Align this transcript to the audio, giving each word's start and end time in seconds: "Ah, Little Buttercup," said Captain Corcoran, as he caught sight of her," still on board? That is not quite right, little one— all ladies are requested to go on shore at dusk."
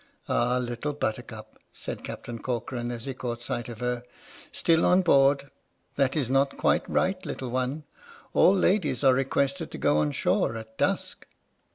"Ah, 0.27 0.57
Little 0.57 0.93
Buttercup," 0.93 1.59
said 1.73 2.03
Captain 2.03 2.39
Corcoran, 2.39 2.89
as 2.89 3.05
he 3.05 3.13
caught 3.13 3.43
sight 3.43 3.69
of 3.69 3.81
her," 3.81 4.01
still 4.51 4.83
on 4.83 5.03
board? 5.03 5.51
That 5.95 6.15
is 6.15 6.27
not 6.27 6.57
quite 6.57 6.89
right, 6.89 7.23
little 7.23 7.51
one— 7.51 7.83
all 8.33 8.55
ladies 8.55 9.03
are 9.03 9.13
requested 9.13 9.69
to 9.69 9.77
go 9.77 9.99
on 9.99 10.11
shore 10.11 10.57
at 10.57 10.75
dusk." 10.79 11.27